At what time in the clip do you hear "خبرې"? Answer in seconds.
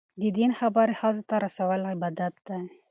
0.59-0.93